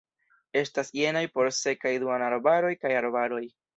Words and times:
Estas 0.61 0.87
jenaj 0.99 1.21
por 1.35 1.51
sekaj 1.57 1.93
duonarbaroj 2.05 2.73
kaj 2.87 2.95
arbaroj. 3.03 3.45